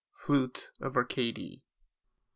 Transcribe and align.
FLUTE 0.17 0.71
OF 0.79 0.97
ARCADY. 0.97 1.61